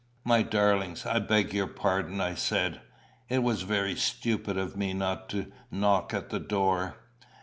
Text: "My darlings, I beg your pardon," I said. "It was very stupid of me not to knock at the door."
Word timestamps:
"My 0.23 0.41
darlings, 0.41 1.05
I 1.05 1.19
beg 1.19 1.53
your 1.53 1.67
pardon," 1.67 2.21
I 2.21 2.33
said. 2.33 2.81
"It 3.29 3.43
was 3.43 3.61
very 3.61 3.95
stupid 3.95 4.57
of 4.57 4.75
me 4.75 4.93
not 4.95 5.29
to 5.29 5.51
knock 5.69 6.11
at 6.11 6.31
the 6.31 6.39
door." 6.39 6.95